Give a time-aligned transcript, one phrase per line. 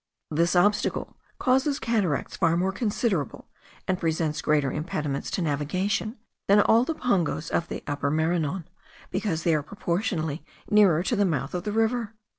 [0.31, 3.47] This obstacle causes cataracts far more considerable,
[3.87, 8.67] and presents greater impediments to navigation, than all the Pongos of the Upper Maranon,
[9.11, 12.15] because they are proportionally nearer to the mouth of the river.